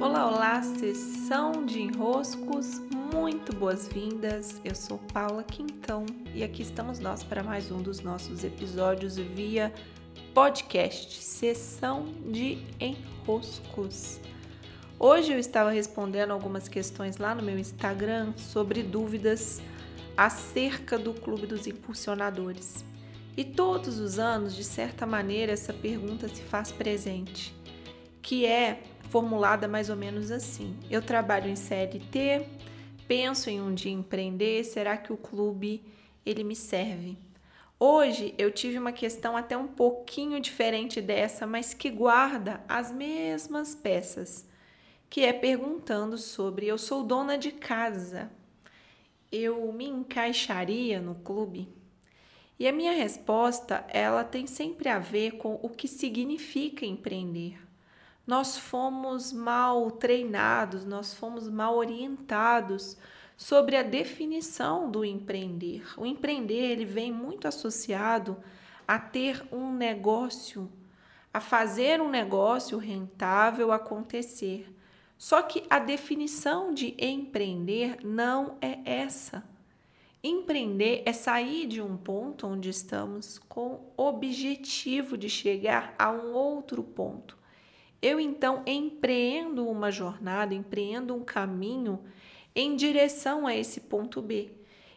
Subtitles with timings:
[0.00, 2.80] Olá, olá, sessão de enroscos,
[3.12, 4.58] muito boas-vindas.
[4.64, 9.70] Eu sou Paula Quintão e aqui estamos nós para mais um dos nossos episódios via
[10.32, 14.18] podcast, sessão de enroscos.
[14.98, 19.60] Hoje eu estava respondendo algumas questões lá no meu Instagram sobre dúvidas
[20.16, 22.86] acerca do Clube dos Impulsionadores.
[23.36, 27.54] E todos os anos, de certa maneira, essa pergunta se faz presente,
[28.22, 32.46] que é formulada mais ou menos assim: Eu trabalho em CLT,
[33.06, 35.82] penso em um dia empreender, será que o clube
[36.24, 37.18] ele me serve?
[37.78, 43.74] Hoje eu tive uma questão até um pouquinho diferente dessa, mas que guarda as mesmas
[43.74, 44.46] peças,
[45.08, 48.30] que é perguntando sobre eu sou dona de casa,
[49.32, 51.68] eu me encaixaria no clube?
[52.58, 57.69] E a minha resposta, ela tem sempre a ver com o que significa empreender.
[58.30, 62.96] Nós fomos mal treinados, nós fomos mal orientados
[63.36, 65.82] sobre a definição do empreender.
[65.96, 68.36] O empreender, ele vem muito associado
[68.86, 70.70] a ter um negócio,
[71.34, 74.72] a fazer um negócio rentável acontecer.
[75.18, 79.42] Só que a definição de empreender não é essa.
[80.22, 86.84] Empreender é sair de um ponto onde estamos com objetivo de chegar a um outro
[86.84, 87.39] ponto.
[88.02, 92.00] Eu então empreendo uma jornada, empreendo um caminho
[92.54, 94.50] em direção a esse ponto B.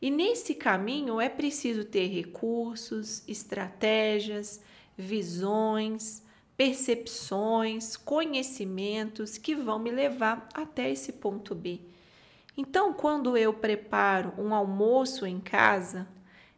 [0.00, 4.60] E nesse caminho é preciso ter recursos, estratégias,
[4.96, 6.22] visões,
[6.56, 11.80] percepções, conhecimentos que vão me levar até esse ponto B.
[12.56, 16.08] Então, quando eu preparo um almoço em casa,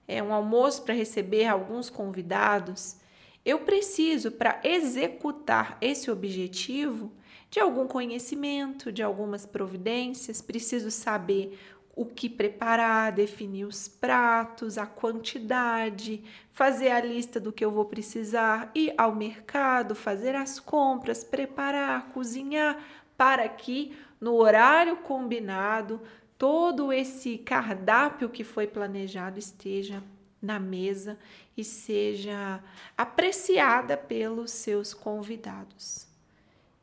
[0.08, 2.96] é um almoço para receber alguns convidados,
[3.44, 7.12] eu preciso, para executar esse objetivo,
[7.50, 11.58] de algum conhecimento, de algumas providências, preciso saber
[11.96, 17.84] o que preparar, definir os pratos, a quantidade, fazer a lista do que eu vou
[17.84, 22.82] precisar, ir ao mercado, fazer as compras, preparar, cozinhar,
[23.16, 26.00] para que no horário combinado
[26.38, 30.02] todo esse cardápio que foi planejado esteja
[30.40, 31.18] na mesa
[31.56, 32.62] e seja
[32.96, 36.06] apreciada pelos seus convidados.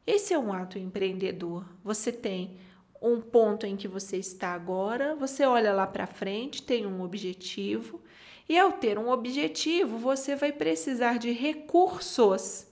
[0.06, 1.66] Esse é um ato empreendedor.
[1.84, 2.58] Você tem
[3.02, 8.02] um ponto em que você está agora, você olha lá para frente, tem um objetivo,
[8.50, 12.66] e ao ter um objetivo, você vai precisar de recursos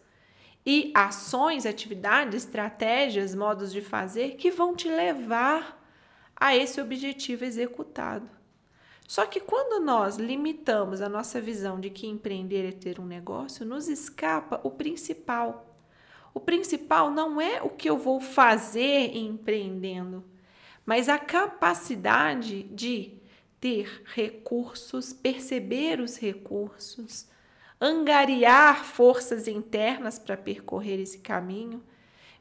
[0.66, 5.84] e ações, atividades, estratégias, modos de fazer que vão te levar
[6.36, 8.30] a esse objetivo executado.
[9.08, 13.66] Só que quando nós limitamos a nossa visão de que empreender é ter um negócio,
[13.66, 15.78] nos escapa o principal.
[16.34, 20.24] O principal não é o que eu vou fazer empreendendo,
[20.86, 23.14] mas a capacidade de
[23.62, 27.28] ter recursos, perceber os recursos,
[27.80, 31.84] angariar forças internas para percorrer esse caminho,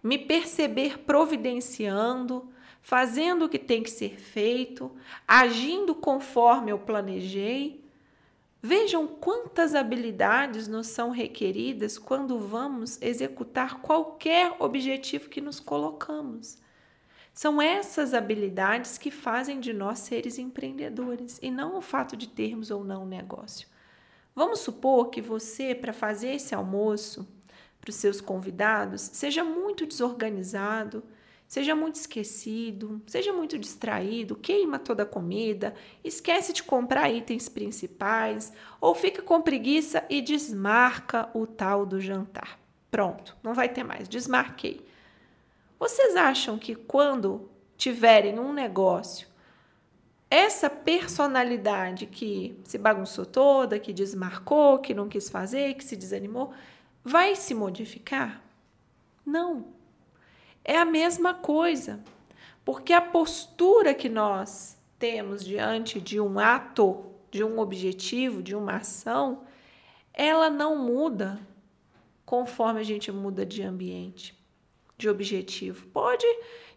[0.02, 2.52] me perceber providenciando,
[2.84, 4.92] fazendo o que tem que ser feito,
[5.26, 7.82] agindo conforme eu planejei.
[8.62, 16.58] Vejam quantas habilidades nos são requeridas quando vamos executar qualquer objetivo que nos colocamos.
[17.32, 22.70] São essas habilidades que fazem de nós seres empreendedores e não o fato de termos
[22.70, 23.66] ou não um negócio.
[24.36, 27.26] Vamos supor que você, para fazer esse almoço
[27.80, 31.02] para os seus convidados, seja muito desorganizado,
[31.46, 38.52] seja muito esquecido, seja muito distraído, queima toda a comida, esquece de comprar itens principais
[38.80, 42.58] ou fica com preguiça e desmarca o tal do jantar.
[42.90, 44.84] Pronto, não vai ter mais, desmarquei.
[45.78, 49.28] Vocês acham que quando tiverem um negócio
[50.30, 56.52] essa personalidade que se bagunçou toda, que desmarcou, que não quis fazer, que se desanimou,
[57.04, 58.42] vai se modificar?
[59.24, 59.66] Não.
[60.64, 62.00] É a mesma coisa.
[62.64, 68.76] Porque a postura que nós temos diante de um ato, de um objetivo, de uma
[68.76, 69.42] ação,
[70.14, 71.38] ela não muda
[72.24, 74.34] conforme a gente muda de ambiente,
[74.96, 75.86] de objetivo.
[75.88, 76.24] Pode,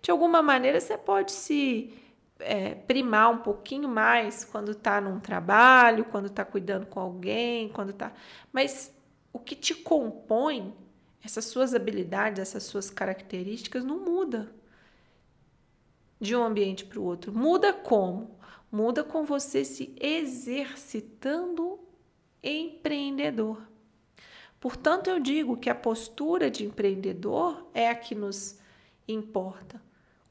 [0.01, 1.94] de alguma maneira, você pode se
[2.40, 7.92] é, primar um pouquinho mais quando está num trabalho, quando está cuidando com alguém, quando
[7.92, 8.12] está.
[8.51, 8.94] Mas
[9.31, 10.74] o que te compõe,
[11.28, 14.50] essas suas habilidades, essas suas características, não muda
[16.22, 17.34] de um ambiente para o outro.
[17.34, 18.40] Muda como?
[18.72, 21.78] Muda com você se exercitando
[22.42, 23.62] empreendedor.
[24.58, 28.58] Portanto, eu digo que a postura de empreendedor é a que nos
[29.06, 29.82] importa.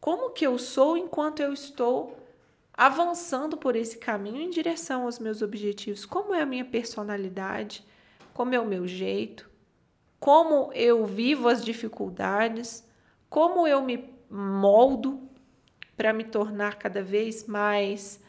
[0.00, 2.18] Como que eu sou enquanto eu estou
[2.72, 6.06] avançando por esse caminho em direção aos meus objetivos?
[6.06, 7.84] Como é a minha personalidade?
[8.32, 9.55] Como é o meu jeito?
[10.18, 12.84] Como eu vivo as dificuldades?
[13.28, 15.20] Como eu me moldo
[15.96, 18.20] para me tornar cada vez mais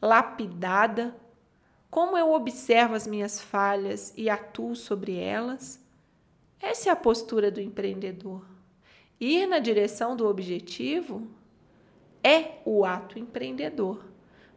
[0.00, 1.14] lapidada?
[1.90, 5.80] Como eu observo as minhas falhas e atuo sobre elas?
[6.60, 8.44] Essa é a postura do empreendedor.
[9.20, 11.28] Ir na direção do objetivo
[12.22, 14.02] é o ato empreendedor.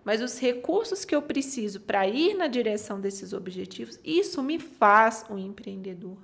[0.04, 5.26] Mas os recursos que eu preciso para ir na direção desses objetivos, isso me faz
[5.30, 6.18] um empreendedor.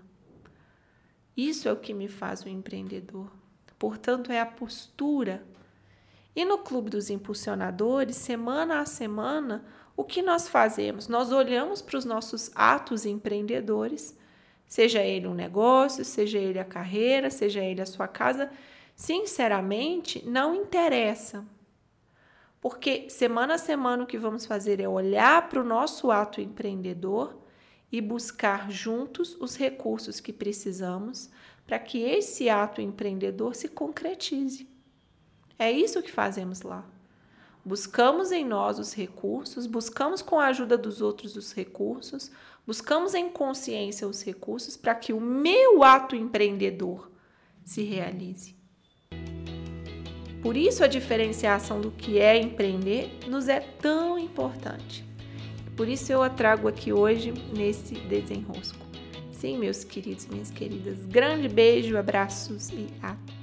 [1.35, 3.31] Isso é o que me faz um empreendedor.
[3.77, 5.44] Portanto, é a postura.
[6.35, 9.65] E no Clube dos Impulsionadores, semana a semana,
[9.95, 11.07] o que nós fazemos?
[11.07, 14.18] Nós olhamos para os nossos atos empreendedores,
[14.65, 18.50] seja ele um negócio, seja ele a carreira, seja ele a sua casa.
[18.95, 21.45] Sinceramente, não interessa.
[22.62, 27.43] Porque semana a semana o que vamos fazer é olhar para o nosso ato empreendedor
[27.94, 31.30] e buscar juntos os recursos que precisamos
[31.68, 34.68] para que esse ato empreendedor se concretize.
[35.60, 36.84] É isso que fazemos lá.
[37.63, 42.31] Buscamos em nós os recursos, buscamos com a ajuda dos outros os recursos,
[42.66, 47.12] buscamos em consciência os recursos para que o meu ato empreendedor
[47.63, 48.56] se realize.
[50.42, 55.12] Por isso a diferenciação do que é empreender nos é tão importante.
[55.75, 58.85] Por isso eu a trago aqui hoje nesse desenrosco.
[59.31, 63.43] Sim, meus queridos e minhas queridas, grande beijo, abraços e até!